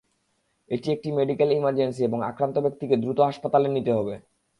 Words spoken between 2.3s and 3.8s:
আক্রান্ত ব্যক্তিকে দ্রুত হাসপাতালে